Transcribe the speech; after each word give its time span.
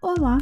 Olá! 0.00 0.38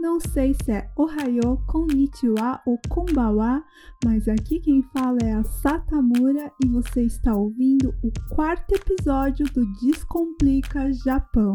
Não 0.00 0.18
sei 0.18 0.54
se 0.54 0.72
é 0.72 0.90
Ohayo, 0.96 1.58
Konnichiwa 1.66 2.58
ou 2.64 2.80
Konbawa, 2.88 3.62
mas 4.02 4.26
aqui 4.26 4.60
quem 4.60 4.82
fala 4.94 5.18
é 5.22 5.34
a 5.34 5.44
Satamura 5.44 6.50
e 6.64 6.68
você 6.68 7.02
está 7.02 7.34
ouvindo 7.34 7.94
o 8.02 8.10
quarto 8.34 8.74
episódio 8.74 9.44
do 9.52 9.66
Descomplica 9.74 10.90
Japão. 11.04 11.54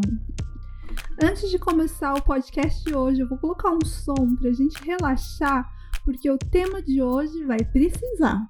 Antes 1.23 1.49
de 1.49 1.57
começar 1.57 2.13
o 2.13 2.21
podcast 2.21 2.83
de 2.83 2.95
hoje, 2.95 3.21
eu 3.21 3.27
vou 3.27 3.39
colocar 3.39 3.71
um 3.71 3.83
som 3.83 4.35
para 4.35 4.51
a 4.51 4.53
gente 4.53 4.79
relaxar, 4.85 5.67
porque 6.05 6.29
o 6.29 6.37
tema 6.37 6.83
de 6.83 7.01
hoje 7.01 7.43
vai 7.45 7.65
precisar. 7.65 8.47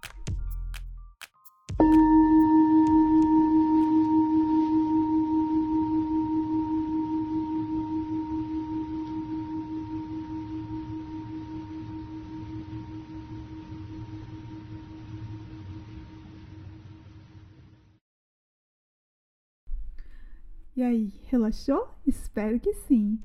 E 20.83 20.85
aí, 20.85 21.13
relaxou? 21.27 21.87
Espero 22.05 22.59
que 22.59 22.73
sim. 22.73 23.17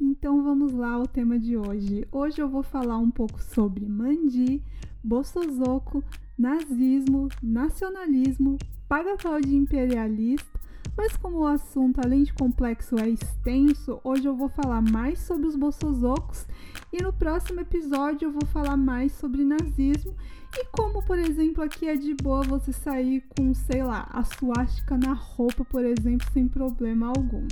Então 0.00 0.42
vamos 0.42 0.72
lá 0.72 0.92
ao 0.92 1.06
tema 1.06 1.38
de 1.38 1.58
hoje. 1.58 2.08
Hoje 2.10 2.40
eu 2.40 2.48
vou 2.48 2.62
falar 2.62 2.96
um 2.96 3.10
pouco 3.10 3.38
sobre 3.38 3.86
mandi, 3.86 4.62
bossozoko, 5.04 6.02
nazismo, 6.38 7.28
nacionalismo, 7.42 8.56
paga-pau 8.88 9.38
de 9.42 9.54
imperialista, 9.54 10.58
mas 10.96 11.14
como 11.14 11.40
o 11.40 11.46
assunto, 11.46 12.00
além 12.02 12.22
de 12.22 12.32
complexo, 12.32 12.98
é 12.98 13.10
extenso, 13.10 14.00
hoje 14.02 14.26
eu 14.26 14.34
vou 14.34 14.48
falar 14.48 14.80
mais 14.80 15.18
sobre 15.18 15.46
os 15.46 15.54
bossozocos 15.54 16.46
e 16.92 17.02
no 17.02 17.12
próximo 17.12 17.60
episódio 17.60 18.26
eu 18.26 18.32
vou 18.32 18.46
falar 18.46 18.76
mais 18.76 19.12
sobre 19.12 19.42
nazismo 19.44 20.14
e 20.54 20.66
como, 20.66 21.02
por 21.02 21.18
exemplo, 21.18 21.64
aqui 21.64 21.88
é 21.88 21.96
de 21.96 22.14
boa 22.14 22.42
você 22.42 22.72
sair 22.72 23.24
com, 23.34 23.54
sei 23.54 23.82
lá, 23.82 24.06
a 24.12 24.22
suástica 24.22 24.98
na 24.98 25.14
roupa, 25.14 25.64
por 25.64 25.82
exemplo, 25.82 26.28
sem 26.30 26.46
problema 26.46 27.08
algum. 27.08 27.48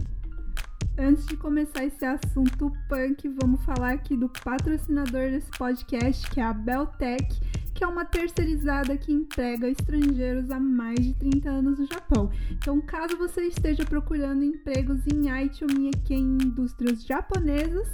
Antes 0.99 1.25
de 1.27 1.35
começar 1.39 1.83
esse 1.83 2.05
assunto 2.05 2.71
punk, 2.87 3.27
vamos 3.41 3.65
falar 3.65 3.93
aqui 3.93 4.15
do 4.19 4.29
patrocinador 4.29 5.31
desse 5.31 5.51
podcast, 5.53 6.29
que 6.31 6.41
é 6.41 6.45
a 6.45 6.53
Beltec, 6.53 7.41
que 7.73 7.83
é 7.83 7.87
uma 7.87 8.05
terceirizada 8.05 8.95
que 8.99 9.11
emprega 9.11 9.67
estrangeiros 9.67 10.51
há 10.51 10.61
mais 10.61 11.01
de 11.01 11.15
30 11.15 11.49
anos 11.49 11.79
no 11.79 11.87
Japão. 11.87 12.31
Então, 12.51 12.79
caso 12.83 13.17
você 13.17 13.45
esteja 13.45 13.83
procurando 13.87 14.45
empregos 14.45 15.01
em 15.07 15.31
Aichi 15.31 15.65
ou 15.65 15.73
Miyake 15.73 16.13
em 16.13 16.35
indústrias 16.35 17.03
japonesas, 17.07 17.89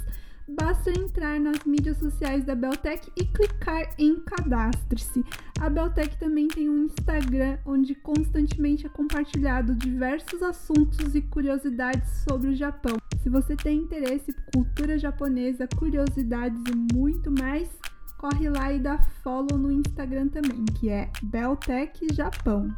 basta 0.47 0.89
entrar 0.91 1.39
nas 1.39 1.63
mídias 1.65 1.97
sociais 1.97 2.43
da 2.43 2.55
Beltec 2.55 3.11
e 3.15 3.25
clicar 3.25 3.93
em 3.97 4.19
cadastre-se. 4.21 5.23
A 5.59 5.69
Beltec 5.69 6.17
também 6.17 6.47
tem 6.47 6.69
um 6.69 6.85
Instagram 6.85 7.57
onde 7.65 7.95
constantemente 7.95 8.85
é 8.85 8.89
compartilhado 8.89 9.75
diversos 9.75 10.41
assuntos 10.41 11.15
e 11.15 11.21
curiosidades 11.21 12.09
sobre 12.27 12.49
o 12.49 12.55
Japão. 12.55 12.97
Se 13.21 13.29
você 13.29 13.55
tem 13.55 13.79
interesse 13.79 14.33
por 14.33 14.63
cultura 14.77 14.97
japonesa, 14.97 15.67
curiosidades 15.75 16.61
e 16.71 16.93
muito 16.93 17.31
mais, 17.31 17.69
corre 18.17 18.49
lá 18.49 18.71
e 18.71 18.79
dá 18.79 18.97
follow 19.23 19.57
no 19.57 19.71
Instagram 19.71 20.29
também, 20.29 20.65
que 20.65 20.89
é 20.89 21.09
Beltec 21.23 22.13
Japão. 22.13 22.73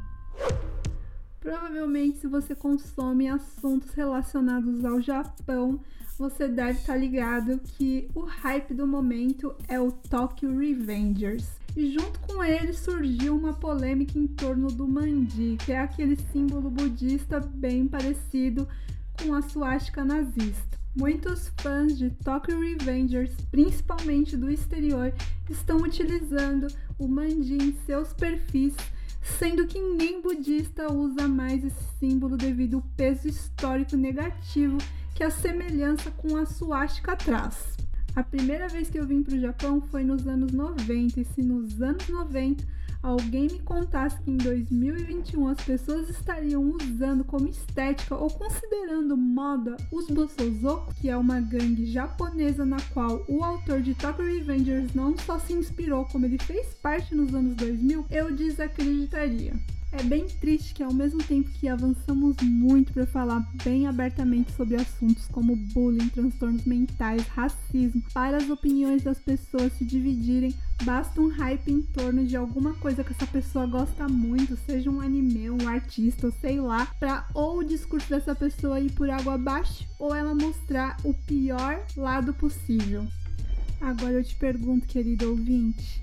Provavelmente, 1.40 2.20
se 2.20 2.28
você 2.28 2.54
consome 2.54 3.30
assuntos 3.30 3.94
relacionados 3.94 4.84
ao 4.84 5.02
Japão, 5.02 5.80
você 6.18 6.50
deve 6.50 6.80
estar 6.80 6.94
tá 6.94 7.00
ligado 7.00 7.60
que 7.60 8.10
o 8.14 8.22
hype 8.22 8.74
do 8.74 8.86
momento 8.86 9.56
é 9.68 9.80
o 9.80 9.90
Tokyo 9.90 10.58
Revengers. 10.58 11.48
E 11.78 11.94
junto 11.94 12.20
com 12.20 12.44
ele 12.44 12.74
surgiu 12.74 13.38
uma 13.38 13.54
polêmica 13.54 14.20
em 14.20 14.28
torno 14.28 14.68
do 14.68 14.86
mandi, 14.86 15.56
que 15.64 15.72
é 15.72 15.80
aquele 15.80 16.18
símbolo 16.18 16.70
budista 16.70 17.40
bem 17.40 17.88
parecido 17.88 18.68
com 19.22 19.34
a 19.34 19.42
suástica 19.42 20.04
nazista. 20.04 20.78
Muitos 20.94 21.54
fãs 21.62 21.98
de 21.98 22.10
Tokyo 22.10 22.60
Revengers, 22.60 23.32
principalmente 23.50 24.36
do 24.36 24.50
exterior, 24.50 25.14
estão 25.50 25.78
utilizando 25.78 26.68
o 26.98 27.08
mandi 27.08 27.54
em 27.54 27.74
seus 27.86 28.12
perfis 28.12 28.76
sendo 29.22 29.68
que 29.68 29.80
nem 29.80 30.22
budista 30.22 30.92
usa 30.92 31.28
mais 31.28 31.64
esse 31.64 31.84
símbolo 32.00 32.38
devido 32.38 32.78
ao 32.78 32.84
peso 32.96 33.28
histórico 33.28 33.96
negativo 33.96 34.78
que 35.16 35.24
a 35.24 35.30
semelhança 35.30 36.10
com 36.12 36.38
a 36.38 36.46
suástica 36.46 37.16
traz. 37.16 37.78
A 38.16 38.24
primeira 38.24 38.68
vez 38.68 38.90
que 38.90 39.00
eu 39.00 39.06
vim 39.06 39.22
para 39.22 39.36
o 39.36 39.40
Japão 39.40 39.82
foi 39.82 40.04
nos 40.04 40.28
anos 40.28 40.52
90, 40.52 41.20
e 41.20 41.26
se 41.26 41.42
nos 41.42 41.82
anos 41.82 42.08
90 42.08 42.64
alguém 43.02 43.48
me 43.48 43.60
contasse 43.60 44.22
que 44.22 44.32
em 44.32 44.38
2021 44.38 45.48
as 45.48 45.62
pessoas 45.62 46.10
estariam 46.10 46.64
usando 46.72 47.24
como 47.24 47.48
estética 47.48 48.16
ou 48.16 48.30
considerando 48.30 49.16
moda 49.16 49.78
os 49.92 50.08
Bosozoku, 50.08 50.94
que 50.96 51.10
é 51.10 51.18
uma 51.18 51.40
gangue 51.40 51.86
japonesa 51.86 52.66
na 52.66 52.80
qual 52.94 53.24
o 53.28 53.44
autor 53.44 53.82
de 53.82 53.94
Tokyo 53.94 54.26
Revengers 54.26 54.94
não 54.94 55.18
só 55.18 55.40
se 55.40 55.54
inspirou, 55.54 56.06
como 56.06 56.26
ele 56.26 56.38
fez 56.38 56.74
parte 56.76 57.16
nos 57.16 57.34
anos 57.34 57.56
2000, 57.56 58.06
eu 58.10 58.36
desacreditaria. 58.36 59.54
É 59.92 60.04
bem 60.04 60.28
triste 60.28 60.76
que, 60.76 60.84
ao 60.84 60.94
mesmo 60.94 61.24
tempo 61.24 61.50
que 61.50 61.68
avançamos 61.68 62.38
muito 62.44 62.94
para 62.94 63.08
falar 63.08 63.44
bem 63.64 63.88
abertamente 63.88 64.52
sobre 64.52 64.76
assuntos 64.76 65.26
como 65.28 65.56
bullying, 65.56 66.10
transtornos 66.10 66.64
mentais, 66.64 67.24
racismo, 67.30 68.04
para 68.14 68.38
as 68.38 68.50
opiniões 68.52 69.02
das 69.02 69.18
pessoas 69.18 69.74
se 69.74 69.86
dividirem, 69.86 70.54
basta 70.84 71.20
um 71.20 71.30
hype 71.30 71.72
em 71.72 71.82
torno 71.82 72.26
de 72.26 72.36
alguma 72.36 72.74
coisa 72.74 73.04
que 73.04 73.12
essa 73.12 73.28
pessoa 73.28 73.66
gosta 73.66 74.08
muito, 74.08 74.58
seja 74.66 74.90
um 74.90 75.02
anime, 75.02 75.50
um 75.50 75.68
artista, 75.68 76.28
ou 76.28 76.34
sei 76.34 76.60
lá, 76.60 76.88
para 77.00 77.26
ou 77.34 77.60
o 77.60 77.64
discurso 77.64 78.10
dessa 78.10 78.34
pessoa 78.34 78.80
ir 78.80 78.92
por 78.92 79.10
água 79.10 79.34
abaixo 79.34 79.86
ou 79.98 80.16
ela 80.16 80.34
mostrar 80.34 80.98
o 81.04 81.14
pior 81.14 81.80
lado 81.96 82.34
possível. 82.34 83.06
Agora 83.82 84.14
eu 84.14 84.24
te 84.24 84.36
pergunto, 84.36 84.88
querido 84.88 85.30
ouvinte, 85.30 86.02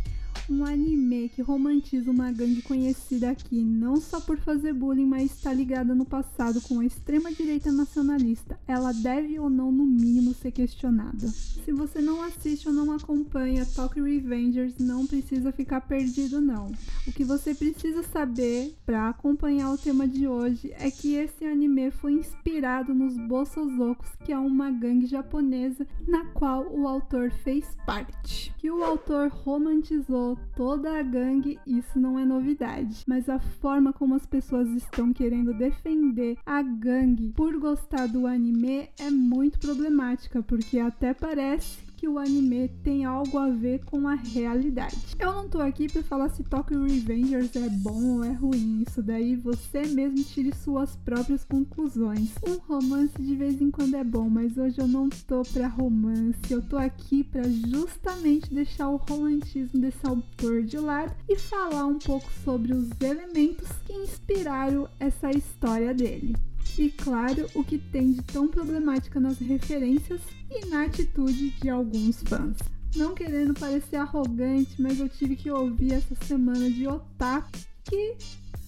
um 0.52 0.64
anime 0.64 1.28
que 1.28 1.42
romantiza 1.42 2.10
uma 2.10 2.30
gangue 2.30 2.62
conhecida 2.62 3.30
aqui 3.30 3.62
não 3.62 3.96
só 3.96 4.20
por 4.20 4.38
fazer 4.38 4.72
bullying, 4.72 5.06
mas 5.06 5.32
está 5.32 5.52
ligada 5.52 5.94
no 5.94 6.04
passado 6.04 6.60
com 6.60 6.80
a 6.80 6.84
extrema-direita 6.86 7.72
nacionalista, 7.72 8.58
ela 8.66 8.92
deve 8.92 9.38
ou 9.38 9.50
não, 9.50 9.72
no 9.72 9.84
mínimo, 9.84 10.34
ser 10.34 10.50
questionada. 10.50 11.26
Se 11.28 11.72
você 11.72 12.00
não 12.00 12.22
assiste 12.22 12.68
ou 12.68 12.74
não 12.74 12.92
acompanha 12.92 13.66
Tokyo 13.66 14.04
Revengers, 14.04 14.78
não 14.78 15.06
precisa 15.06 15.50
ficar 15.50 15.80
perdido, 15.80 16.40
não. 16.40 16.72
O 17.06 17.12
que 17.12 17.24
você 17.24 17.54
precisa 17.54 18.02
saber 18.04 18.76
para 18.84 19.08
acompanhar 19.08 19.72
o 19.72 19.78
tema 19.78 20.06
de 20.06 20.28
hoje 20.28 20.72
é 20.78 20.90
que 20.90 21.14
esse 21.14 21.44
anime 21.44 21.90
foi 21.90 22.12
inspirado 22.12 22.94
nos 22.94 23.16
Bossozokos, 23.16 24.10
que 24.24 24.32
é 24.32 24.38
uma 24.38 24.70
gangue 24.70 25.06
japonesa 25.06 25.86
na 26.06 26.24
qual 26.26 26.66
o 26.70 26.86
autor 26.86 27.30
fez 27.30 27.66
parte. 27.84 28.54
Que 28.58 28.70
o 28.70 28.84
autor 28.84 29.28
romantizou 29.28 30.35
toda 30.54 30.98
a 30.98 31.02
gangue, 31.02 31.58
isso 31.66 31.98
não 31.98 32.18
é 32.18 32.24
novidade. 32.24 33.04
Mas 33.06 33.28
a 33.28 33.38
forma 33.38 33.92
como 33.92 34.14
as 34.14 34.26
pessoas 34.26 34.68
estão 34.70 35.12
querendo 35.12 35.52
defender 35.54 36.36
a 36.44 36.62
gangue 36.62 37.32
por 37.36 37.58
gostar 37.58 38.06
do 38.06 38.26
anime 38.26 38.88
é 38.98 39.10
muito 39.10 39.58
problemática, 39.58 40.42
porque 40.42 40.78
até 40.78 41.14
parece 41.14 41.85
o 42.06 42.18
anime 42.18 42.68
tem 42.82 43.04
algo 43.04 43.38
a 43.38 43.48
ver 43.50 43.84
com 43.84 44.06
a 44.06 44.14
realidade. 44.14 44.96
Eu 45.18 45.32
não 45.32 45.48
tô 45.48 45.60
aqui 45.60 45.88
para 45.88 46.02
falar 46.02 46.28
se 46.28 46.42
Tokyo 46.42 46.84
Revengers 46.84 47.54
é 47.56 47.68
bom 47.68 48.18
ou 48.18 48.24
é 48.24 48.32
ruim, 48.32 48.84
isso 48.86 49.02
daí 49.02 49.36
você 49.36 49.86
mesmo 49.86 50.22
tire 50.24 50.54
suas 50.54 50.96
próprias 50.96 51.44
conclusões. 51.44 52.34
Um 52.46 52.56
romance 52.58 53.20
de 53.20 53.34
vez 53.34 53.60
em 53.60 53.70
quando 53.70 53.94
é 53.94 54.04
bom, 54.04 54.28
mas 54.28 54.56
hoje 54.56 54.78
eu 54.78 54.88
não 54.88 55.08
tô 55.08 55.42
para 55.42 55.68
romance, 55.68 56.38
eu 56.50 56.62
tô 56.62 56.76
aqui 56.76 57.24
para 57.24 57.44
justamente 57.44 58.52
deixar 58.52 58.88
o 58.88 58.96
romantismo 58.96 59.80
desse 59.80 60.06
autor 60.06 60.62
de 60.62 60.78
lado 60.78 61.14
e 61.28 61.36
falar 61.36 61.86
um 61.86 61.98
pouco 61.98 62.30
sobre 62.44 62.72
os 62.72 62.88
elementos 63.00 63.68
que 63.86 63.92
inspiraram 63.92 64.88
essa 64.98 65.30
história 65.30 65.92
dele 65.94 66.34
e, 66.78 66.90
claro, 66.90 67.46
o 67.54 67.64
que 67.64 67.78
tem 67.78 68.12
de 68.12 68.22
tão 68.22 68.48
problemática 68.48 69.18
nas 69.18 69.38
referências 69.38 70.20
e 70.50 70.66
na 70.66 70.84
atitude 70.84 71.50
de 71.50 71.68
alguns 71.68 72.22
fãs. 72.22 72.56
Não 72.94 73.14
querendo 73.14 73.54
parecer 73.54 73.96
arrogante, 73.96 74.80
mas 74.80 74.98
eu 74.98 75.08
tive 75.08 75.36
que 75.36 75.50
ouvir 75.50 75.92
essa 75.92 76.14
semana 76.26 76.70
de 76.70 76.86
otaku 76.86 77.50
que 77.84 78.16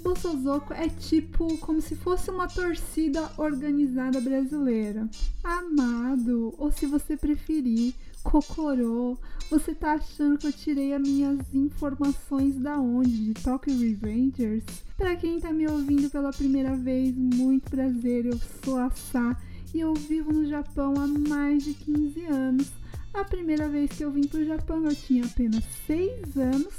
Bossozoko 0.08 0.72
é 0.72 0.88
tipo 0.88 1.58
como 1.58 1.82
se 1.82 1.94
fosse 1.94 2.30
uma 2.30 2.48
torcida 2.48 3.30
organizada 3.36 4.18
brasileira. 4.22 5.06
Amado, 5.44 6.54
ou 6.56 6.72
se 6.72 6.86
você 6.86 7.14
preferir, 7.14 7.92
Cocorô, 8.22 9.18
você 9.50 9.74
tá 9.74 9.92
achando 9.92 10.38
que 10.38 10.46
eu 10.46 10.52
tirei 10.52 10.94
as 10.94 11.02
minhas 11.02 11.38
informações 11.52 12.56
da 12.56 12.78
onde? 12.78 13.34
De 13.34 13.34
Tokyo 13.34 13.78
Revengers? 13.78 14.64
Para 14.96 15.14
quem 15.14 15.38
tá 15.40 15.52
me 15.52 15.68
ouvindo 15.68 16.08
pela 16.08 16.30
primeira 16.30 16.74
vez, 16.74 17.14
muito 17.14 17.68
prazer, 17.68 18.24
eu 18.24 18.40
sou 18.64 18.78
a 18.78 18.88
Sá 18.88 19.36
e 19.74 19.80
eu 19.80 19.92
vivo 19.92 20.32
no 20.32 20.46
Japão 20.46 20.94
há 20.96 21.06
mais 21.06 21.64
de 21.64 21.74
15 21.74 22.24
anos. 22.24 22.72
A 23.12 23.24
primeira 23.24 23.68
vez 23.68 23.90
que 23.90 24.04
eu 24.04 24.10
vim 24.10 24.26
para 24.26 24.40
o 24.40 24.46
Japão 24.46 24.86
eu 24.86 24.96
tinha 24.96 25.26
apenas 25.26 25.62
6 25.86 26.38
anos 26.38 26.72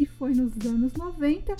e 0.00 0.04
foi 0.04 0.34
nos 0.34 0.52
anos 0.66 0.92
90, 0.94 1.54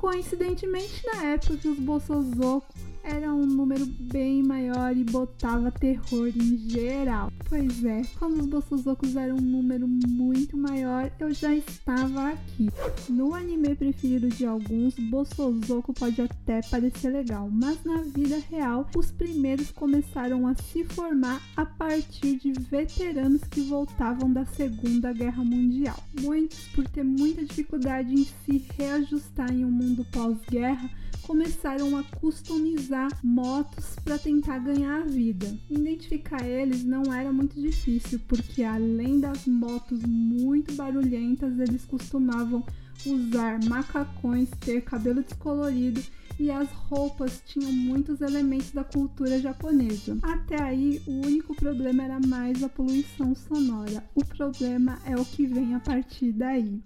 coincidentemente 0.00 1.06
na 1.12 1.26
época 1.26 1.58
que 1.58 1.68
os 1.68 1.78
Bosozoku 1.78 2.74
era 3.02 3.32
um 3.32 3.46
número 3.46 3.84
bem 3.86 4.42
maior 4.42 4.96
e 4.96 5.04
botava 5.04 5.70
terror 5.70 6.28
em 6.28 6.56
geral. 6.68 7.32
Pois 7.48 7.84
é, 7.84 8.02
quando 8.18 8.40
os 8.40 8.46
Bossozokos 8.46 9.16
eram 9.16 9.36
um 9.36 9.40
número 9.40 9.88
muito 9.88 10.56
maior, 10.56 11.10
eu 11.18 11.32
já 11.32 11.54
estava 11.54 12.30
aqui. 12.30 12.68
No 13.08 13.34
anime 13.34 13.74
preferido 13.74 14.28
de 14.28 14.46
alguns, 14.46 14.94
Bossozoko 14.94 15.92
pode 15.92 16.20
até 16.22 16.60
parecer 16.62 17.10
legal, 17.10 17.48
mas 17.50 17.82
na 17.84 18.02
vida 18.02 18.40
real, 18.50 18.88
os 18.96 19.10
primeiros 19.10 19.70
começaram 19.70 20.46
a 20.46 20.54
se 20.54 20.84
formar 20.84 21.42
a 21.56 21.64
partir 21.66 22.36
de 22.36 22.52
veteranos 22.52 23.42
que 23.44 23.62
voltavam 23.62 24.32
da 24.32 24.44
Segunda 24.44 25.12
Guerra 25.12 25.42
Mundial. 25.42 25.98
Muitos, 26.20 26.68
por 26.74 26.86
ter 26.88 27.02
muita 27.02 27.44
dificuldade 27.44 28.12
em 28.14 28.24
se 28.24 28.64
reajustar 28.78 29.52
em 29.52 29.64
um 29.64 29.70
mundo 29.70 29.89
pós-guerra, 30.06 30.90
começaram 31.22 31.96
a 31.96 32.02
customizar 32.02 33.08
motos 33.22 33.96
para 34.02 34.18
tentar 34.18 34.58
ganhar 34.58 35.02
a 35.02 35.04
vida. 35.04 35.56
Identificar 35.70 36.44
eles 36.44 36.82
não 36.84 37.12
era 37.12 37.32
muito 37.32 37.60
difícil, 37.60 38.20
porque 38.26 38.62
além 38.62 39.20
das 39.20 39.46
motos 39.46 40.00
muito 40.02 40.74
barulhentas, 40.74 41.58
eles 41.58 41.84
costumavam 41.84 42.64
usar 43.06 43.62
macacões, 43.64 44.48
ter 44.60 44.82
cabelo 44.82 45.22
descolorido 45.22 46.02
e 46.40 46.50
as 46.50 46.70
roupas 46.70 47.42
tinham 47.44 47.70
muitos 47.70 48.20
elementos 48.20 48.72
da 48.72 48.82
cultura 48.82 49.38
japonesa. 49.38 50.18
Até 50.22 50.60
aí, 50.60 51.00
o 51.06 51.12
único 51.26 51.54
problema 51.54 52.02
era 52.02 52.18
mais 52.18 52.62
a 52.62 52.68
poluição 52.68 53.34
sonora. 53.34 54.02
O 54.14 54.24
problema 54.24 54.98
é 55.04 55.14
o 55.14 55.24
que 55.24 55.46
vem 55.46 55.74
a 55.74 55.80
partir 55.80 56.32
daí. 56.32 56.80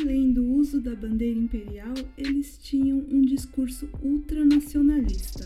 Além 0.00 0.32
do 0.32 0.42
uso 0.46 0.80
da 0.80 0.94
bandeira 0.96 1.38
imperial, 1.38 1.92
eles 2.16 2.56
tinham 2.56 3.04
um 3.10 3.20
discurso 3.20 3.90
ultranacionalista 4.02 5.44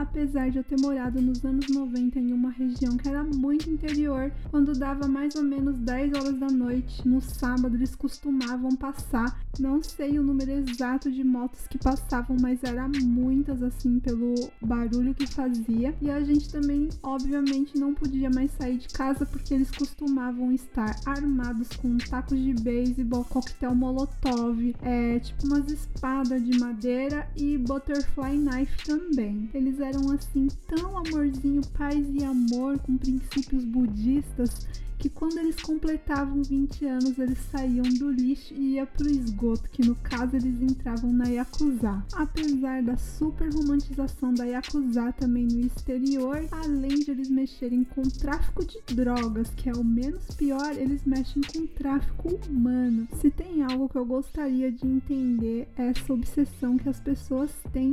apesar 0.00 0.50
de 0.50 0.56
eu 0.56 0.64
ter 0.64 0.80
morado 0.80 1.20
nos 1.20 1.44
anos 1.44 1.68
90 1.68 2.18
em 2.18 2.32
uma 2.32 2.50
região 2.50 2.96
que 2.96 3.06
era 3.06 3.22
muito 3.22 3.68
interior, 3.68 4.32
quando 4.50 4.72
dava 4.72 5.06
mais 5.06 5.34
ou 5.34 5.42
menos 5.42 5.78
10 5.78 6.14
horas 6.14 6.38
da 6.38 6.46
noite, 6.46 7.06
no 7.06 7.20
sábado 7.20 7.76
eles 7.76 7.94
costumavam 7.94 8.74
passar. 8.76 9.38
Não 9.58 9.82
sei 9.82 10.18
o 10.18 10.22
número 10.22 10.52
exato 10.52 11.12
de 11.12 11.22
motos 11.22 11.66
que 11.68 11.76
passavam, 11.76 12.36
mas 12.40 12.64
era 12.64 12.88
muitas 12.88 13.62
assim 13.62 14.00
pelo 14.00 14.34
barulho 14.60 15.14
que 15.14 15.26
fazia. 15.26 15.94
E 16.00 16.10
a 16.10 16.20
gente 16.22 16.50
também, 16.50 16.88
obviamente, 17.02 17.78
não 17.78 17.92
podia 17.92 18.30
mais 18.30 18.50
sair 18.52 18.78
de 18.78 18.88
casa 18.88 19.26
porque 19.26 19.52
eles 19.52 19.70
costumavam 19.70 20.50
estar 20.50 20.96
armados 21.04 21.68
com 21.76 21.98
tacos 21.98 22.38
de 22.38 22.54
beisebol, 22.54 23.24
coquetel 23.24 23.74
molotov, 23.74 24.74
é, 24.82 25.18
tipo 25.18 25.46
umas 25.46 25.70
espadas 25.70 26.42
de 26.42 26.58
madeira 26.58 27.28
e 27.36 27.58
butterfly 27.58 28.38
knife 28.38 28.84
também. 28.86 29.50
Eles 29.52 29.78
eram 29.78 29.89
eram 29.90 30.12
assim 30.12 30.48
tão 30.68 30.96
amorzinho, 30.96 31.62
paz 31.76 32.06
e 32.14 32.24
amor 32.24 32.78
com 32.78 32.96
princípios 32.96 33.64
budistas 33.64 34.66
que 35.00 35.08
quando 35.08 35.38
eles 35.38 35.56
completavam 35.56 36.42
20 36.42 36.84
anos 36.84 37.18
eles 37.18 37.38
saíam 37.50 37.82
do 37.98 38.10
lixo 38.10 38.52
e 38.52 38.74
ia 38.74 38.84
pro 38.84 39.08
esgoto, 39.08 39.68
que 39.70 39.86
no 39.86 39.94
caso 39.96 40.36
eles 40.36 40.60
entravam 40.60 41.10
na 41.10 41.26
Yakuza. 41.26 42.04
Apesar 42.12 42.82
da 42.82 42.98
super 42.98 43.50
romantização 43.50 44.34
da 44.34 44.44
Yakuza 44.44 45.10
também 45.12 45.46
no 45.46 45.60
exterior, 45.60 46.46
além 46.52 47.00
de 47.00 47.12
eles 47.12 47.30
mexerem 47.30 47.82
com 47.82 48.02
tráfico 48.02 48.62
de 48.62 48.78
drogas, 48.94 49.48
que 49.56 49.70
é 49.70 49.72
o 49.72 49.82
menos 49.82 50.26
pior, 50.34 50.76
eles 50.76 51.02
mexem 51.06 51.42
com 51.50 51.66
tráfico 51.66 52.38
humano. 52.46 53.08
Se 53.22 53.30
tem 53.30 53.62
algo 53.62 53.88
que 53.88 53.96
eu 53.96 54.04
gostaria 54.04 54.70
de 54.70 54.86
entender 54.86 55.66
é 55.78 55.86
essa 55.88 56.12
obsessão 56.12 56.76
que 56.76 56.90
as 56.90 57.00
pessoas 57.00 57.50
têm 57.72 57.92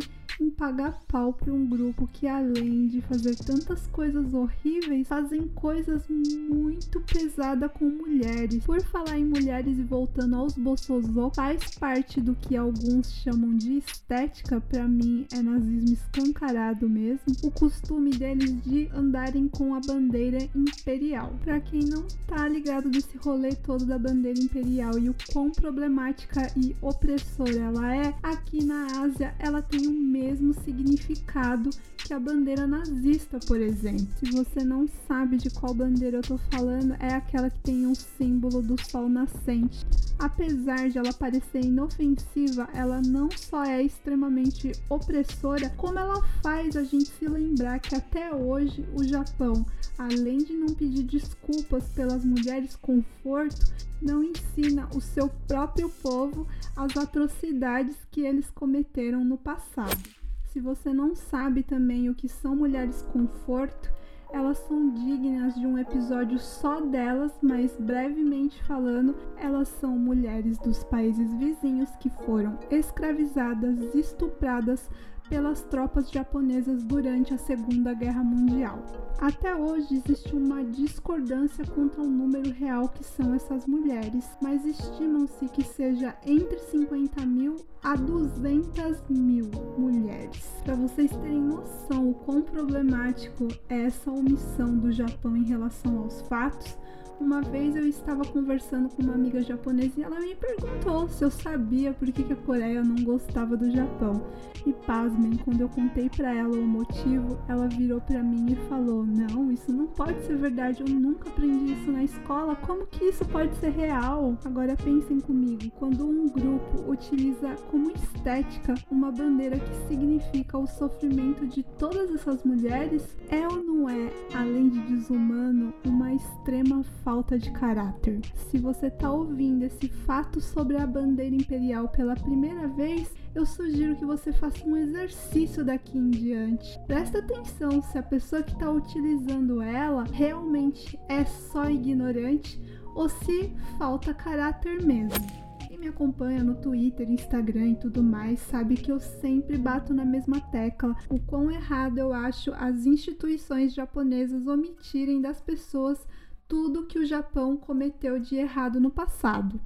pagar 0.57 1.01
pau 1.07 1.34
para 1.34 1.54
um 1.54 1.66
grupo 1.66 2.07
que 2.12 2.28
além 2.28 2.88
de 2.88 3.01
fazer 3.01 3.36
tantas 3.36 3.88
coisas 3.88 4.34
horríveis, 4.34 5.07
fazem 5.07 5.48
coisas 5.50 6.07
muito 6.07 6.48
muito 6.88 7.01
pesada 7.01 7.68
com 7.69 7.86
mulheres. 7.89 8.63
Por 8.66 8.81
falar 8.84 9.18
em 9.18 9.25
mulheres 9.25 9.78
e 9.78 9.84
voltando 9.84 10.36
aos 10.36 10.54
Bossozô, 10.54 11.31
faz 11.36 11.75
parte 11.75 12.22
do 12.22 12.36
que 12.36 12.56
alguns 12.56 13.12
chamam 13.12 13.56
de 13.56 13.78
estética, 13.78 14.62
para 14.62 14.88
mim 14.88 15.25
é 15.34 15.42
nazismo 15.42 15.94
escancarado 15.94 16.89
mesmo, 16.89 17.36
o 17.44 17.51
costume 17.51 18.12
deles 18.12 18.62
de 18.63 18.89
andarem 18.94 19.48
com 19.48 19.75
a 19.75 19.80
bandeira 19.80 20.38
imperial. 20.56 21.34
Para 21.44 21.60
quem 21.60 21.84
não 21.84 22.04
tá 22.28 22.48
ligado 22.48 22.89
desse 22.89 23.18
rolê 23.18 23.56
todo 23.56 23.86
da 23.86 23.98
bandeira 23.98 24.39
imperial 24.39 24.98
e 24.98 25.10
o 25.10 25.16
quão 25.31 25.51
problemática 25.51 26.51
e 26.56 26.75
opressora 26.81 27.56
ela 27.56 27.95
é, 27.95 28.13
aqui 28.24 28.63
na 28.63 28.86
Ásia 29.01 29.34
ela 29.39 29.62
tem 29.62 29.88
o 29.88 29.92
mesmo 30.27 30.53
significado 30.53 31.69
que 31.97 32.13
a 32.13 32.19
bandeira 32.19 32.68
nazista, 32.68 33.39
por 33.47 33.62
exemplo. 33.62 34.07
Se 34.19 34.29
você 34.31 34.63
não 34.63 34.85
sabe 35.07 35.38
de 35.38 35.50
qual 35.50 35.74
bandeira 35.74 36.18
eu 36.18 36.21
tô 36.21 36.38
falando, 36.38 36.95
é 37.00 37.13
aquela 37.13 37.50
que 37.50 37.59
tem 37.59 37.88
um 37.88 37.95
símbolo 37.95 38.62
do 38.62 38.75
sol 38.89 39.07
nascente. 39.07 39.85
Apesar 40.19 40.89
de 40.89 40.97
ela 40.97 41.13
parecer 41.13 41.63
inofensiva, 41.63 42.68
ela 42.74 43.01
não 43.01 43.29
só 43.31 43.63
é 43.63 43.81
extremamente 43.81 44.71
opressora, 44.89 45.69
como 45.77 45.97
ela 45.97 46.21
faz 46.44 46.75
a 46.75 46.83
gente 46.83 47.09
se 47.09 47.27
lembrar 47.27 47.79
que 47.79 47.95
até 47.95 48.33
hoje 48.33 48.85
o 48.95 49.03
Japão, 49.03 49.65
além 49.97 50.39
de 50.39 50.53
não 50.53 50.74
pedir 50.74 51.03
desculpas 51.03 51.85
pelas 51.95 52.25
mulheres 52.25 52.75
conforto, 52.75 53.71
não 54.01 54.24
ensina 54.24 54.88
o 54.94 55.01
seu 55.01 55.29
próprio 55.47 55.89
povo 55.89 56.47
as 56.75 56.95
atrocidades 56.95 57.95
que 58.12 58.21
eles 58.21 58.50
cometeram 58.51 59.24
no 59.24 59.38
passado. 59.38 60.16
Se 60.57 60.62
você 60.62 60.92
não 60.92 61.13
sabe 61.13 61.62
também 61.62 62.09
o 62.09 62.15
que 62.15 62.27
são 62.27 62.56
mulheres 62.56 63.04
conforto, 63.13 63.94
elas 64.33 64.57
são 64.57 64.89
dignas 64.89 65.54
de 65.54 65.68
um 65.68 65.77
episódio 65.77 66.39
só 66.39 66.81
delas, 66.81 67.31
mas 67.44 67.77
brevemente 67.80 68.63
falando, 68.63 69.15
elas 69.38 69.68
são 69.68 69.92
mulheres 70.00 70.57
dos 70.57 70.83
países 70.83 71.31
vizinhos 71.36 71.95
que 71.98 72.09
foram 72.09 72.57
escravizadas, 72.71 73.94
estupradas 73.94 74.89
pelas 75.29 75.62
tropas 75.63 76.09
japonesas 76.09 76.83
durante 76.83 77.33
a 77.33 77.38
Segunda 77.38 77.94
Guerra 77.94 78.24
Mundial. 78.24 78.84
Até 79.19 79.55
hoje 79.55 79.96
existe 79.96 80.36
uma 80.36 80.63
discordância 80.63 81.65
quanto 81.65 82.00
ao 82.00 82.07
número 82.07 82.51
real 82.51 82.88
que 82.89 83.03
são 83.03 83.34
essas 83.34 83.65
mulheres, 83.65 84.29
mas 84.41 84.63
estimam-se 84.65 85.48
que 85.50 85.63
seja 85.63 86.15
entre 86.25 86.60
50 86.60 87.25
mil 87.25 87.55
a 87.84 87.96
200 87.96 89.03
mil 89.10 89.50
mulheres. 89.77 90.46
Para 90.63 90.75
vocês 90.75 91.10
terem 91.10 91.41
noção 91.41 92.10
o 92.10 92.13
quão 92.13 92.41
problemático 92.41 93.48
é 93.69 93.84
essa 93.84 94.12
omissão 94.12 94.77
do 94.77 94.91
Japão 94.91 95.36
em 95.36 95.46
relação 95.46 96.00
aos 96.00 96.22
fatos, 96.24 96.77
uma 97.19 97.41
vez 97.41 97.75
eu 97.75 97.88
estava 97.88 98.24
conversando 98.25 98.89
com 98.89 99.01
uma 99.01 99.13
amiga 99.13 99.41
japonesa 99.41 99.93
e 99.97 100.03
ela 100.03 100.19
me 100.19 100.36
perguntou 100.36 101.09
se 101.09 101.24
eu 101.24 101.31
sabia 101.31 101.93
por 101.93 102.12
que, 102.12 102.24
que 102.24 102.33
a 102.33 102.36
Coreia 102.36 102.83
não 102.83 103.03
gostava 103.03 103.57
do 103.57 103.69
Japão. 103.71 104.21
E 104.65 104.74
pasmem, 104.74 105.38
quando 105.38 105.62
eu 105.62 105.69
contei 105.69 106.09
para 106.09 106.33
ela 106.33 106.55
o 106.55 106.67
motivo, 106.67 107.38
ela 107.47 107.67
virou 107.67 108.01
para 108.01 108.21
mim 108.21 108.51
e 108.51 108.55
falou: 108.67 109.05
Não, 109.05 109.51
isso 109.51 109.71
não 109.71 109.88
pode 109.88 110.21
ser 110.25 110.38
verdade, 110.38 110.81
eu 110.81 110.88
nunca 110.88 111.29
aprendi 111.29 111.74
isso 111.74 111.91
na 111.91 112.03
escola, 112.03 112.55
como 112.55 112.86
que 112.88 113.05
isso 113.05 113.25
pode 113.25 113.55
ser 113.57 113.71
real? 113.71 114.38
Agora 114.45 114.75
pensem 114.75 115.19
comigo: 115.19 115.71
quando 115.79 116.05
um 116.05 116.27
grupo 116.27 116.91
utiliza 116.91 117.55
como 117.71 117.91
estética 117.91 118.75
uma 118.91 119.12
bandeira 119.12 119.57
que 119.57 119.88
significa 119.88 120.57
o 120.57 120.67
sofrimento 120.67 121.47
de 121.47 121.63
todas 121.63 122.13
essas 122.13 122.43
mulheres, 122.43 123.15
é 123.29 123.47
ou 123.47 123.63
não 123.63 123.89
é, 123.89 124.12
além 124.33 124.69
de 124.69 124.79
desumano, 124.81 125.74
uma 125.86 126.13
extrema 126.13 126.83
falta 127.07 127.39
de 127.39 127.49
caráter. 127.51 128.19
Se 128.35 128.57
você 128.57 128.87
está 128.87 129.09
ouvindo 129.09 129.63
esse 129.63 129.87
fato 129.87 130.41
sobre 130.41 130.75
a 130.75 130.85
bandeira 130.85 131.33
imperial 131.33 131.87
pela 131.87 132.17
primeira 132.17 132.67
vez, 132.67 133.09
eu 133.33 133.45
sugiro 133.45 133.95
que 133.95 134.03
você 134.03 134.33
faça 134.33 134.67
um 134.67 134.75
exercício 134.75 135.63
daqui 135.63 135.97
em 135.97 136.09
diante. 136.09 136.77
Presta 136.85 137.19
atenção 137.19 137.81
se 137.81 137.97
a 137.97 138.03
pessoa 138.03 138.43
que 138.43 138.51
está 138.51 138.69
utilizando 138.69 139.61
ela 139.61 140.03
realmente 140.03 140.99
é 141.07 141.23
só 141.23 141.69
ignorante 141.69 142.61
ou 142.93 143.07
se 143.07 143.55
falta 143.79 144.13
caráter 144.13 144.83
mesmo. 144.83 145.25
Quem 145.65 145.77
me 145.77 145.87
acompanha 145.87 146.43
no 146.43 146.55
Twitter, 146.55 147.09
Instagram 147.09 147.67
e 147.67 147.75
tudo 147.77 148.03
mais 148.03 148.41
sabe 148.41 148.75
que 148.75 148.91
eu 148.91 148.99
sempre 148.99 149.57
bato 149.57 149.93
na 149.93 150.03
mesma 150.03 150.41
tecla 150.41 150.93
o 151.09 151.21
quão 151.21 151.49
errado 151.49 151.99
eu 151.99 152.11
acho 152.11 152.51
as 152.51 152.85
instituições 152.85 153.73
japonesas 153.73 154.45
omitirem 154.45 155.21
das 155.21 155.39
pessoas 155.39 156.05
tudo 156.48 156.86
que 156.86 157.00
o 157.00 157.06
Japão 157.06 157.58
cometeu 157.58 158.20
de 158.20 158.36
errado 158.36 158.80
no 158.80 158.89
passado. 158.89 159.60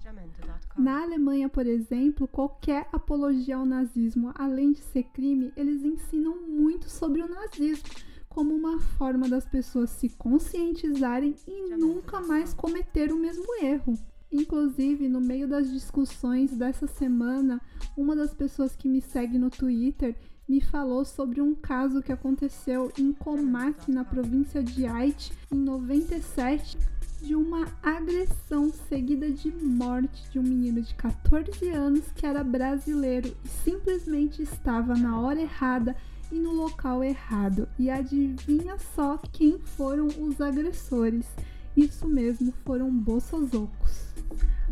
Na 0.78 1.04
Alemanha, 1.04 1.48
por 1.48 1.68
exemplo, 1.68 2.28
qualquer 2.28 2.88
apologia 2.92 3.58
ao 3.58 3.66
nazismo, 3.66 4.32
além 4.36 4.72
de 4.72 4.80
ser 4.80 5.04
crime, 5.04 5.54
eles 5.56 5.84
ensinam 5.84 6.42
muito 6.48 6.90
sobre 6.90 7.22
o 7.22 7.30
nazismo 7.30 7.90
como 8.28 8.56
uma 8.56 8.80
forma 8.80 9.28
das 9.28 9.46
pessoas 9.46 9.90
se 9.90 10.10
conscientizarem 10.10 11.36
e 11.46 11.76
nunca 11.76 12.22
mais 12.22 12.54
cometer 12.54 13.12
o 13.12 13.20
mesmo 13.20 13.46
erro. 13.62 13.94
Inclusive, 14.32 15.10
no 15.10 15.20
meio 15.20 15.48
das 15.48 15.70
discussões 15.70 16.56
dessa 16.56 16.88
semana, 16.88 17.62
uma 17.98 18.16
das 18.16 18.34
pessoas 18.34 18.74
que 18.74 18.88
me 18.88 19.02
segue 19.02 19.38
no 19.38 19.50
Twitter 19.50 20.16
me 20.48 20.60
falou 20.60 21.06
sobre 21.06 21.42
um 21.42 21.56
caso 21.56 22.02
que 22.02 22.12
aconteceu 22.12 22.92
em 22.98 23.14
Comac, 23.14 23.90
na 23.92 24.04
província 24.04 24.62
de 24.62 24.86
Haiti, 24.86 25.32
em 25.52 25.58
97, 25.58 26.78
de 27.22 27.36
uma 27.36 27.68
agressão 27.84 28.72
seguida 28.90 29.30
de 29.30 29.52
morte 29.52 30.30
de 30.32 30.40
um 30.40 30.44
menino 30.44 30.82
de 30.82 30.94
14 30.96 31.70
anos 31.70 32.12
que 32.16 32.26
era 32.26 32.44
brasileiro 32.44 33.36
e 33.46 33.48
simplesmente 33.48 34.42
estava 34.42 34.96
na 34.96 35.20
hora 35.20 35.40
errada 35.40 35.96
e 36.32 36.40
no 36.40 36.52
local 36.52 37.04
errado. 37.04 37.68
E 37.78 37.90
adivinha 37.90 38.78
só 38.96 39.18
quem 39.32 39.60
foram 39.60 40.08
os 40.08 40.42
agressores? 40.42 41.28
Isso 41.76 42.08
mesmo, 42.08 42.54
foram 42.66 42.92
bolsozocos. 42.92 44.12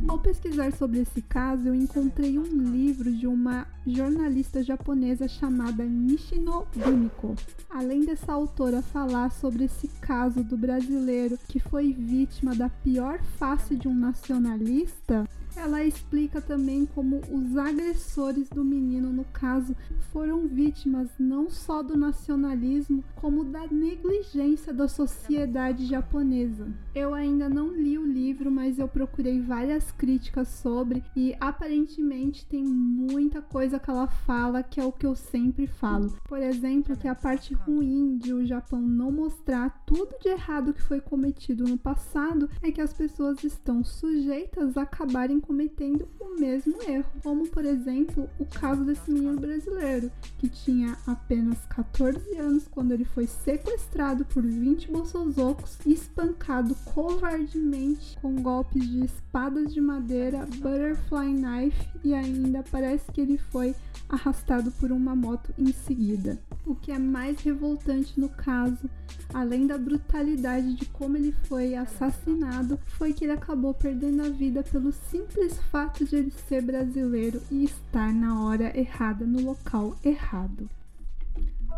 Ao 0.08 0.18
pesquisar 0.18 0.72
sobre 0.72 1.00
esse 1.00 1.22
caso, 1.22 1.68
eu 1.68 1.76
encontrei 1.76 2.40
um 2.40 2.72
livro 2.72 3.12
de 3.12 3.28
uma 3.28 3.68
jornalista 3.86 4.64
japonesa 4.64 5.28
chamada 5.28 5.84
Nishino 5.84 6.66
Gumiko. 6.76 7.36
Além 7.70 8.06
dessa 8.06 8.32
autora 8.32 8.82
falar 8.82 9.30
sobre 9.32 9.66
esse 9.66 9.88
caso 10.02 10.44
do 10.44 10.58
brasileiro 10.58 11.38
que 11.48 11.60
foi 11.60 11.94
vítima 11.94 12.56
da 12.56 12.70
pior 12.70 13.22
face 13.38 13.76
de 13.76 13.88
um 13.88 13.94
nacionalista, 13.94 15.28
ela 15.60 15.84
explica 15.84 16.42
também 16.42 16.86
como 16.86 17.22
os 17.30 17.58
agressores 17.58 18.50
do 18.50 18.64
menino, 18.64 19.12
no 19.12 19.26
caso, 19.26 19.76
foram 20.12 20.48
vítimas 20.48 21.10
não 21.20 21.50
só 21.50 21.84
do 21.84 21.98
nacionalismo, 21.98 23.04
como 23.16 23.44
da 23.44 23.68
negligência 23.68 24.74
da 24.74 24.88
sociedade 24.88 25.86
japonesa. 25.86 26.68
Eu 26.96 27.14
ainda 27.14 27.50
não 27.50 27.74
li 27.74 27.98
o 27.98 28.06
livro, 28.06 28.50
mas 28.50 28.80
eu 28.80 28.88
procurei 28.88 29.42
várias 29.42 29.92
críticas 29.92 30.48
sobre 30.48 31.04
e 31.16 31.36
aparentemente 31.40 32.46
tem 32.46 32.64
muita 32.64 33.42
coisa 33.42 33.80
que 33.80 33.90
ela 33.90 34.08
fala 34.08 34.64
que 34.64 34.80
é 34.80 34.86
o 34.86 34.92
que 34.92 35.06
eu 35.06 35.16
sempre 35.16 35.68
falo. 35.68 36.18
Por 36.28 36.40
exemplo, 36.40 36.98
que 36.98 37.08
a 37.08 37.16
parte 37.16 37.54
ruim 37.54 38.18
de 38.18 38.34
o 38.34 38.46
Japão 38.46 38.82
não 38.82 39.12
mostrar 39.12 39.84
tudo 39.86 40.18
de 40.22 40.30
errado 40.30 40.74
que 40.74 40.82
foi 40.82 41.02
cometido 41.02 41.66
no 41.66 41.78
passado 41.78 42.50
é 42.62 42.72
que 42.72 42.82
as 42.82 42.94
pessoas 42.94 43.44
estão 43.44 43.84
sujeitas 43.84 44.78
a 44.78 44.84
acabarem 44.84 45.40
cometendo 45.50 46.08
o 46.20 46.40
mesmo 46.40 46.80
erro, 46.84 47.12
como 47.24 47.48
por 47.48 47.66
exemplo 47.66 48.30
o 48.38 48.46
caso 48.46 48.86
desse 48.86 49.10
menino 49.10 49.40
brasileiro 49.40 50.12
que 50.38 50.48
tinha 50.48 50.96
apenas 51.08 51.58
14 51.66 52.38
anos 52.38 52.68
quando 52.68 52.92
ele 52.92 53.04
foi 53.04 53.26
sequestrado 53.26 54.24
por 54.26 54.44
20 54.44 54.92
bolsozocos 54.92 55.80
e 55.88 55.94
espancado 55.94 56.76
covardemente 56.86 58.16
com 58.22 58.36
golpes 58.36 58.88
de 58.88 59.06
espadas 59.06 59.74
de 59.74 59.82
madeira, 59.82 60.46
butterfly 60.46 61.34
knife 61.34 61.90
e 62.04 62.14
ainda 62.14 62.64
parece 62.70 63.12
que 63.12 63.20
ele 63.20 63.40
foi 63.40 63.76
arrastado 64.08 64.72
por 64.74 64.92
uma 64.92 65.16
moto 65.16 65.52
em 65.58 65.74
seguida. 65.74 66.40
O 66.70 66.76
que 66.76 66.92
é 66.92 67.00
mais 67.00 67.40
revoltante 67.40 68.20
no 68.20 68.30
caso, 68.30 68.88
além 69.34 69.66
da 69.66 69.76
brutalidade 69.76 70.76
de 70.76 70.86
como 70.86 71.18
ele 71.18 71.32
foi 71.46 71.74
assassinado, 71.74 72.80
foi 72.86 73.12
que 73.12 73.26
ele 73.26 73.32
acabou 73.32 73.74
perdendo 73.74 74.22
a 74.22 74.30
vida 74.30 74.62
pelo 74.62 74.92
simples 74.92 75.58
fato 75.72 76.06
de 76.06 76.16
ele 76.16 76.32
ser 76.48 76.62
brasileiro 76.62 77.42
e 77.50 77.64
estar 77.64 78.14
na 78.14 78.44
hora 78.44 78.78
errada, 78.80 79.26
no 79.26 79.42
local 79.42 79.98
errado. 80.06 80.70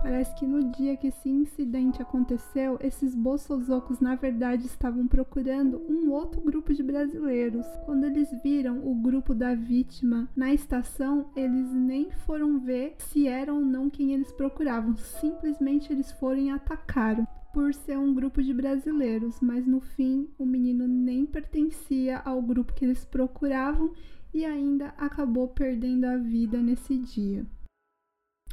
Parece 0.01 0.33
que 0.35 0.47
no 0.47 0.71
dia 0.71 0.97
que 0.97 1.07
esse 1.07 1.29
incidente 1.29 2.01
aconteceu, 2.01 2.77
esses 2.81 3.13
bolsozocos 3.13 3.99
na 3.99 4.15
verdade 4.15 4.65
estavam 4.65 5.07
procurando 5.07 5.79
um 5.87 6.09
outro 6.09 6.41
grupo 6.41 6.73
de 6.73 6.81
brasileiros. 6.81 7.65
Quando 7.85 8.05
eles 8.05 8.29
viram 8.43 8.79
o 8.85 8.95
grupo 8.95 9.35
da 9.35 9.53
vítima 9.53 10.27
na 10.35 10.51
estação, 10.51 11.29
eles 11.35 11.71
nem 11.71 12.09
foram 12.25 12.59
ver 12.59 12.95
se 12.97 13.27
era 13.27 13.53
ou 13.53 13.61
não 13.61 13.91
quem 13.91 14.13
eles 14.13 14.31
procuravam, 14.31 14.97
simplesmente 14.97 15.93
eles 15.93 16.11
foram 16.13 16.41
e 16.41 16.49
atacaram 16.49 17.27
por 17.53 17.71
ser 17.73 17.97
um 17.97 18.13
grupo 18.13 18.41
de 18.41 18.53
brasileiros, 18.53 19.39
mas 19.39 19.67
no 19.67 19.81
fim 19.81 20.27
o 20.37 20.45
menino 20.45 20.87
nem 20.87 21.27
pertencia 21.27 22.19
ao 22.19 22.41
grupo 22.41 22.73
que 22.73 22.85
eles 22.85 23.05
procuravam 23.05 23.91
e 24.33 24.45
ainda 24.45 24.93
acabou 24.97 25.47
perdendo 25.49 26.05
a 26.05 26.17
vida 26.17 26.57
nesse 26.57 26.97
dia. 26.97 27.45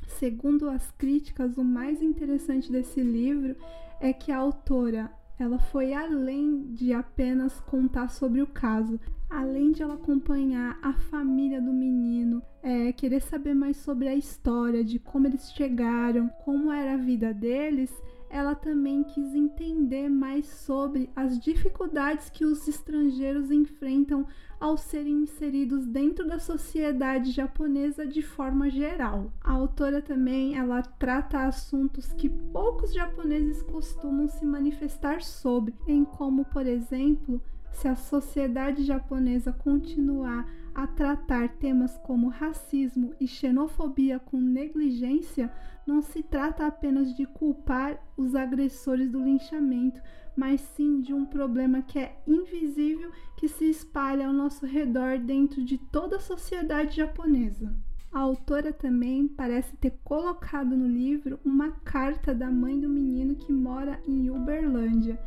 Segundo 0.09 0.69
as 0.69 0.91
críticas, 0.93 1.57
o 1.57 1.65
mais 1.65 2.03
interessante 2.03 2.73
desse 2.73 3.01
livro 3.01 3.55
é 4.01 4.13
que 4.13 4.33
a 4.33 4.39
autora 4.39 5.11
ela 5.39 5.59
foi 5.59 5.95
além 5.95 6.73
de 6.75 6.93
apenas 6.93 7.61
contar 7.61 8.09
sobre 8.09 8.43
o 8.43 8.47
caso, 8.47 8.99
além 9.31 9.71
de 9.71 9.83
ela 9.83 9.95
acompanhar 9.95 10.77
a 10.83 10.93
família 10.95 11.63
do 11.63 11.73
menino, 11.73 12.43
é, 12.61 12.91
querer 12.91 13.21
saber 13.21 13.55
mais 13.55 13.77
sobre 13.77 14.09
a 14.09 14.17
história, 14.17 14.83
de 14.83 14.99
como 14.99 15.29
eles 15.29 15.53
chegaram, 15.53 16.29
como 16.45 16.73
era 16.73 16.95
a 16.95 16.97
vida 16.97 17.33
deles, 17.33 17.93
ela 18.31 18.55
também 18.55 19.03
quis 19.03 19.35
entender 19.35 20.09
mais 20.09 20.47
sobre 20.47 21.11
as 21.15 21.39
dificuldades 21.39 22.31
que 22.31 22.45
os 22.45 22.67
estrangeiros 22.69 23.51
enfrentam 23.51 24.27
ao 24.61 24.77
serem 24.77 25.23
inseridos 25.23 25.87
dentro 25.87 26.27
da 26.27 26.39
sociedade 26.39 27.31
japonesa 27.31 28.07
de 28.07 28.23
forma 28.23 28.69
geral. 28.69 29.33
A 29.41 29.53
autora 29.53 30.03
também 30.03 30.57
ela 30.57 30.83
trata 30.83 31.47
assuntos 31.47 32.13
que 32.13 32.29
poucos 32.29 32.93
japoneses 32.93 33.63
costumam 33.63 34.29
se 34.29 34.45
manifestar 34.45 35.23
sobre, 35.23 35.75
em 35.87 36.05
como, 36.05 36.45
por 36.45 36.67
exemplo, 36.67 37.41
se 37.71 37.87
a 37.87 37.95
sociedade 37.95 38.83
japonesa 38.83 39.53
continuar 39.53 40.49
a 40.79 40.87
tratar 40.87 41.49
temas 41.57 41.99
como 41.99 42.29
racismo 42.29 43.13
e 43.19 43.27
xenofobia 43.27 44.21
com 44.21 44.41
negligência, 44.41 45.53
não 45.85 46.01
se 46.01 46.23
trata 46.23 46.69
apenas 46.69 47.13
de 47.17 47.27
culpar 47.27 48.01
os 48.17 48.37
agressores 48.37 49.11
do 49.11 49.19
linchamento, 49.21 50.01
mas 50.37 50.61
sim 50.61 51.01
de 51.01 51.13
um 51.13 51.27
problema 51.27 51.83
que 51.83 51.99
é 51.99 52.23
invisível 52.25 53.11
que 53.37 53.49
se 53.49 53.69
espalha 53.69 54.29
ao 54.29 54.33
nosso 54.33 54.65
redor 54.67 55.19
dentro 55.19 55.65
de 55.65 55.79
toda 55.79 56.19
a 56.19 56.21
sociedade 56.21 56.95
japonesa. 56.95 57.75
A 58.13 58.21
autora 58.21 58.73
também 58.73 59.27
parece 59.27 59.77
ter 59.79 59.99
colocado 60.05 60.77
no 60.77 60.87
livro 60.87 61.41
uma 61.45 61.73
carta 61.73 62.33
da 62.33 62.49
mãe 62.49 62.79
do 62.79 62.89
menino 62.89 63.35
que 63.35 63.53
mora 63.53 64.01
em 64.07 64.31
Uberlândia. 64.31 65.21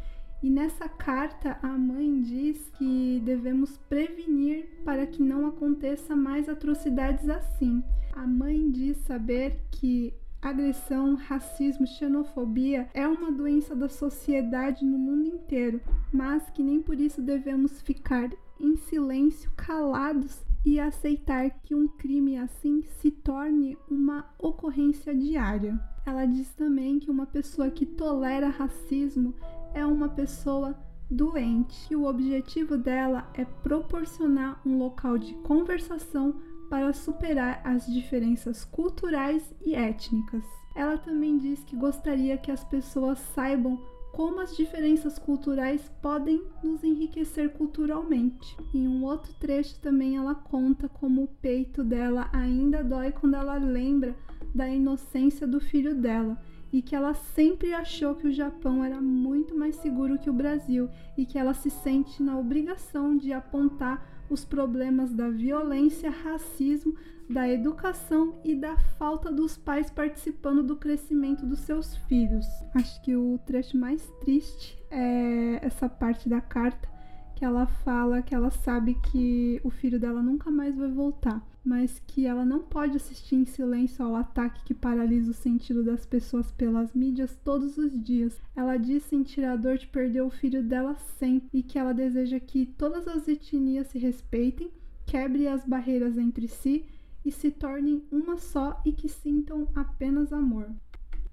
E 0.43 0.49
nessa 0.49 0.89
carta 0.89 1.59
a 1.61 1.77
mãe 1.77 2.21
diz 2.21 2.71
que 2.77 3.21
devemos 3.23 3.77
prevenir 3.77 4.67
para 4.83 5.05
que 5.05 5.21
não 5.21 5.45
aconteça 5.45 6.15
mais 6.15 6.49
atrocidades 6.49 7.29
assim. 7.29 7.83
A 8.13 8.25
mãe 8.25 8.71
diz 8.71 8.97
saber 8.97 9.59
que 9.69 10.13
agressão, 10.41 11.15
racismo, 11.15 11.85
xenofobia 11.85 12.89
é 12.93 13.07
uma 13.07 13.31
doença 13.31 13.75
da 13.75 13.87
sociedade 13.87 14.83
no 14.83 14.97
mundo 14.97 15.27
inteiro, 15.27 15.79
mas 16.11 16.49
que 16.49 16.63
nem 16.63 16.81
por 16.81 16.99
isso 16.99 17.21
devemos 17.21 17.79
ficar 17.81 18.31
em 18.59 18.75
silêncio, 18.75 19.51
calados 19.55 20.43
e 20.65 20.79
aceitar 20.79 21.49
que 21.61 21.75
um 21.75 21.87
crime 21.87 22.37
assim 22.37 22.83
se 22.99 23.11
torne 23.11 23.77
uma 23.89 24.25
ocorrência 24.39 25.13
diária. 25.13 25.79
Ela 26.05 26.25
diz 26.25 26.49
também 26.55 26.97
que 26.97 27.11
uma 27.11 27.25
pessoa 27.27 27.69
que 27.69 27.85
tolera 27.85 28.49
racismo 28.49 29.35
é 29.73 29.85
uma 29.85 30.09
pessoa 30.09 30.75
doente, 31.09 31.87
e 31.91 31.95
o 31.95 32.05
objetivo 32.05 32.77
dela 32.77 33.29
é 33.33 33.43
proporcionar 33.43 34.61
um 34.65 34.77
local 34.77 35.17
de 35.17 35.33
conversação 35.35 36.35
para 36.69 36.93
superar 36.93 37.61
as 37.65 37.85
diferenças 37.85 38.63
culturais 38.63 39.53
e 39.65 39.75
étnicas. 39.75 40.43
Ela 40.73 40.97
também 40.97 41.37
diz 41.37 41.61
que 41.65 41.75
gostaria 41.75 42.37
que 42.37 42.49
as 42.49 42.63
pessoas 42.63 43.19
saibam 43.35 43.77
como 44.13 44.39
as 44.39 44.55
diferenças 44.55 45.17
culturais 45.19 45.89
podem 46.01 46.41
nos 46.63 46.83
enriquecer 46.83 47.51
culturalmente. 47.53 48.57
Em 48.73 48.87
um 48.87 49.03
outro 49.03 49.33
trecho 49.33 49.79
também 49.79 50.15
ela 50.15 50.35
conta 50.35 50.87
como 50.87 51.23
o 51.23 51.27
peito 51.27 51.83
dela 51.83 52.29
ainda 52.31 52.83
dói 52.83 53.11
quando 53.11 53.35
ela 53.35 53.55
lembra 53.55 54.15
da 54.53 54.67
inocência 54.67 55.47
do 55.47 55.59
filho 55.59 55.95
dela 55.95 56.37
e 56.71 56.81
que 56.81 56.95
ela 56.95 57.13
sempre 57.13 57.73
achou 57.73 58.15
que 58.15 58.27
o 58.27 58.31
Japão 58.31 58.83
era 58.83 59.01
muito 59.01 59.57
mais 59.57 59.75
seguro 59.75 60.17
que 60.17 60.29
o 60.29 60.33
Brasil 60.33 60.89
e 61.17 61.25
que 61.25 61.37
ela 61.37 61.53
se 61.53 61.69
sente 61.69 62.23
na 62.23 62.37
obrigação 62.37 63.17
de 63.17 63.33
apontar 63.33 64.07
os 64.29 64.45
problemas 64.45 65.11
da 65.11 65.29
violência, 65.29 66.09
racismo, 66.09 66.95
da 67.29 67.47
educação 67.47 68.39
e 68.43 68.55
da 68.55 68.77
falta 68.77 69.31
dos 69.31 69.57
pais 69.57 69.89
participando 69.89 70.63
do 70.63 70.75
crescimento 70.75 71.45
dos 71.45 71.59
seus 71.59 71.95
filhos. 72.07 72.45
Acho 72.73 73.01
que 73.01 73.15
o 73.15 73.37
trecho 73.45 73.77
mais 73.77 74.05
triste 74.21 74.77
é 74.89 75.59
essa 75.61 75.89
parte 75.89 76.29
da 76.29 76.41
carta 76.41 76.89
que 77.35 77.45
ela 77.45 77.65
fala 77.65 78.21
que 78.21 78.35
ela 78.35 78.51
sabe 78.51 78.93
que 79.11 79.59
o 79.63 79.71
filho 79.71 79.99
dela 79.99 80.21
nunca 80.21 80.51
mais 80.51 80.77
vai 80.77 80.91
voltar, 80.91 81.41
mas 81.63 82.01
que 82.07 82.25
ela 82.25 82.43
não 82.43 82.59
pode 82.59 82.97
assistir 82.97 83.35
em 83.35 83.45
silêncio 83.45 84.03
ao 84.03 84.15
ataque 84.15 84.63
que 84.63 84.73
paralisa 84.73 85.31
o 85.31 85.33
sentido 85.33 85.83
das 85.83 86.05
pessoas 86.05 86.51
pelas 86.51 86.93
mídias 86.93 87.37
todos 87.43 87.77
os 87.77 87.91
dias. 88.03 88.41
Ela 88.55 88.77
diz 88.77 89.03
sentir 89.03 89.43
a 89.43 89.55
dor 89.55 89.77
de 89.77 89.87
perder 89.87 90.21
o 90.21 90.29
filho 90.29 90.63
dela 90.63 90.95
sempre 91.19 91.49
e 91.53 91.63
que 91.63 91.77
ela 91.77 91.93
deseja 91.93 92.39
que 92.39 92.65
todas 92.65 93.07
as 93.07 93.27
etnias 93.27 93.87
se 93.87 93.99
respeitem, 93.99 94.71
quebre 95.05 95.47
as 95.47 95.65
barreiras 95.65 96.17
entre 96.17 96.47
si 96.47 96.85
e 97.23 97.31
se 97.31 97.51
tornem 97.51 98.03
uma 98.11 98.37
só 98.37 98.81
e 98.85 98.91
que 98.91 99.07
sintam 99.07 99.67
apenas 99.75 100.33
amor. 100.33 100.69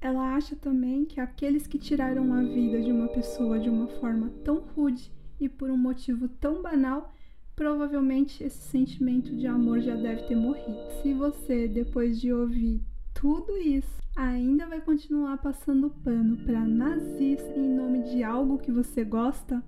Ela 0.00 0.34
acha 0.34 0.54
também 0.54 1.04
que 1.04 1.20
aqueles 1.20 1.66
que 1.66 1.78
tiraram 1.78 2.32
a 2.32 2.42
vida 2.42 2.80
de 2.80 2.92
uma 2.92 3.08
pessoa 3.08 3.58
de 3.58 3.68
uma 3.68 3.88
forma 3.88 4.30
tão 4.44 4.60
rude 4.60 5.10
e 5.40 5.48
por 5.48 5.70
um 5.70 5.76
motivo 5.76 6.28
tão 6.28 6.62
banal, 6.62 7.12
provavelmente 7.58 8.44
esse 8.44 8.68
sentimento 8.68 9.34
de 9.34 9.44
amor 9.48 9.80
já 9.80 9.96
deve 9.96 10.22
ter 10.28 10.36
morrido. 10.36 10.78
Se 11.02 11.12
você, 11.12 11.66
depois 11.66 12.20
de 12.20 12.32
ouvir 12.32 12.80
tudo 13.12 13.58
isso, 13.58 14.00
ainda 14.16 14.64
vai 14.68 14.80
continuar 14.80 15.38
passando 15.38 15.90
pano 15.90 16.36
para 16.36 16.64
nazis 16.64 17.40
em 17.56 17.74
nome 17.74 18.04
de 18.04 18.22
algo 18.22 18.58
que 18.58 18.70
você 18.70 19.02
gosta, 19.02 19.60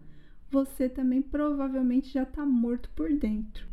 você 0.48 0.88
também 0.88 1.20
provavelmente 1.20 2.12
já 2.12 2.22
está 2.22 2.46
morto 2.46 2.88
por 2.94 3.12
dentro. 3.12 3.66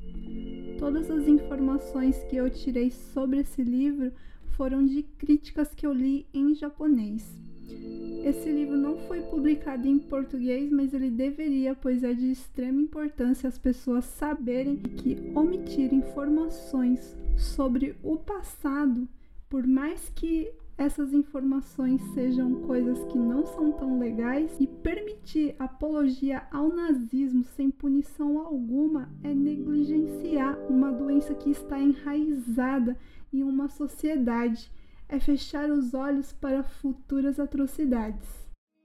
Todas 0.79 1.11
as 1.11 1.27
informações 1.27 2.17
que 2.23 2.37
eu 2.37 2.49
tirei 2.49 2.89
sobre 2.89 3.41
esse 3.41 3.63
livro 3.63 4.11
foram 4.55 4.83
de 4.83 5.03
críticas 5.03 5.75
que 5.75 5.85
eu 5.85 5.93
li 5.93 6.25
em 6.33 6.55
japonês. 6.55 7.46
Esse 8.23 8.51
livro 8.51 8.75
não 8.75 8.97
foi 9.07 9.21
publicado 9.21 9.87
em 9.87 9.97
português, 9.97 10.69
mas 10.71 10.93
ele 10.93 11.09
deveria, 11.09 11.73
pois 11.75 12.03
é 12.03 12.13
de 12.13 12.31
extrema 12.31 12.81
importância 12.81 13.47
as 13.47 13.57
pessoas 13.57 14.05
saberem 14.05 14.77
que 14.77 15.31
omitir 15.33 15.93
informações 15.93 17.15
sobre 17.37 17.95
o 18.03 18.17
passado, 18.17 19.07
por 19.49 19.65
mais 19.65 20.09
que 20.09 20.51
essas 20.77 21.11
informações 21.11 22.01
sejam 22.13 22.61
coisas 22.61 23.03
que 23.05 23.17
não 23.17 23.45
são 23.47 23.71
tão 23.71 23.97
legais 23.97 24.51
e 24.59 24.67
permitir 24.67 25.55
apologia 25.57 26.43
ao 26.51 26.69
nazismo 26.69 27.43
sem 27.43 27.71
punição 27.71 28.37
alguma 28.39 29.09
é 29.23 29.33
negligenciar 29.33 30.59
uma 30.69 30.91
doença 30.91 31.33
que 31.33 31.49
está 31.49 31.79
enraizada 31.79 32.95
em 33.33 33.41
uma 33.41 33.67
sociedade 33.67 34.69
é 35.09 35.19
fechar 35.19 35.69
os 35.69 35.93
olhos 35.93 36.33
para 36.33 36.63
futuras 36.63 37.39
atrocidades. 37.39 38.27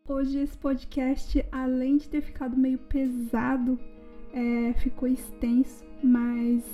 Hoje 0.08 0.38
esse 0.38 0.56
podcast, 0.56 1.44
além 1.50 1.96
de 1.96 2.08
ter 2.08 2.22
ficado 2.22 2.56
meio 2.56 2.78
pesado, 2.78 3.78
é, 4.32 4.72
ficou 4.74 5.08
extenso, 5.08 5.84
mas 6.02 6.64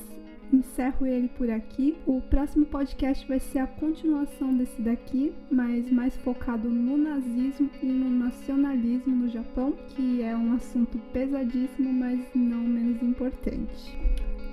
encerro 0.53 1.07
ele 1.07 1.29
por 1.29 1.51
aqui. 1.51 1.97
O 2.07 2.21
próximo 2.23 2.67
podcast 2.67 3.27
vai 3.27 3.39
ser 3.39 3.59
a 3.59 3.67
continuação 3.67 4.57
desse 4.57 4.81
daqui, 4.81 5.33
mas 5.51 5.91
mais 5.91 6.17
focado 6.17 6.69
no 6.69 6.97
nazismo 6.97 7.71
e 7.83 7.87
no 7.87 8.09
nacionalismo 8.11 9.15
no 9.15 9.29
Japão, 9.29 9.73
que 9.89 10.23
é 10.23 10.35
um 10.37 10.55
assunto 10.55 10.99
pesadíssimo, 11.13 11.93
mas 11.93 12.21
não 12.35 12.61
menos 12.61 13.03
importante. 13.03 13.97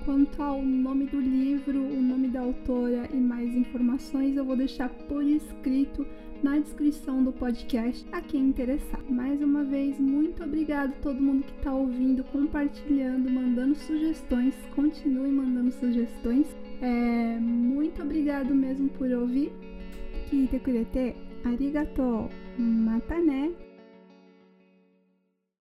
Quanto 0.06 0.40
ao 0.40 0.62
nome 0.62 1.06
do 1.06 1.18
livro, 1.18 1.80
o 1.80 2.00
nome 2.00 2.28
da 2.28 2.38
autora 2.40 3.08
e 3.12 3.16
mais 3.16 3.52
informações 3.56 4.36
eu 4.36 4.44
vou 4.44 4.54
deixar 4.56 4.88
por 4.88 5.24
escrito 5.24 6.06
na 6.44 6.60
descrição 6.60 7.24
do 7.24 7.32
podcast 7.32 8.06
a 8.12 8.20
quem 8.20 8.42
interessar. 8.42 9.02
Mais 9.10 9.42
uma 9.42 9.64
vez, 9.64 9.98
muito 9.98 10.44
obrigado 10.44 10.90
a 10.90 11.02
todo 11.02 11.20
mundo 11.20 11.42
que 11.42 11.56
está 11.56 11.74
ouvindo, 11.74 12.22
compartilhando, 12.22 13.28
mandando 13.28 13.74
sugestões. 13.74 14.54
Continue 14.76 15.32
mandando 15.32 15.72
sugestões. 15.72 16.46
É, 16.80 17.40
muito 17.40 18.00
obrigado 18.00 18.54
mesmo 18.54 18.88
por 18.90 19.10
ouvir. 19.10 19.52
Kite 20.30 20.60
kurete 20.60 21.16
arigatou. 21.44 22.30
Mata 22.56 23.18
né? 23.18 23.50